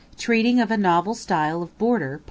[0.17, 2.19] TREATING OF A NOVEL STYLE OF BOARDER.